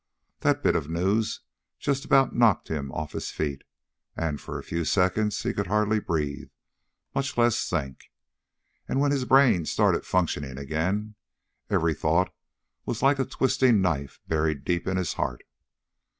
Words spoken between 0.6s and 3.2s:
bit of news just about knocked him off